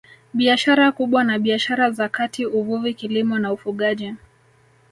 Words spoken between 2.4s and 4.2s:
Uvuvi Kilimo na Ufugaji